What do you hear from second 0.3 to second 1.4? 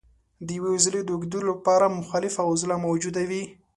د یوې عضلې د اوږدېدو